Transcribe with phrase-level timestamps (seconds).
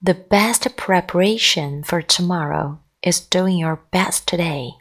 [0.00, 4.74] The best preparation for tomorrow is doing your best today.